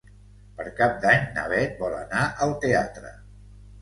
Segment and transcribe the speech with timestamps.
[0.61, 3.13] Per Cap d'Any na Bet vol anar al teatre.